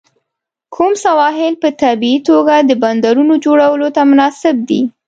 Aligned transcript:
کوم 0.75 0.91
سواحل 1.03 1.53
په 1.63 1.69
طبیعي 1.81 2.19
توګه 2.29 2.55
د 2.59 2.71
بندرونو 2.83 3.33
جوړولو 3.45 3.87
ته 3.95 4.01
مناسب 4.11 4.55
دي؟ 4.69 4.81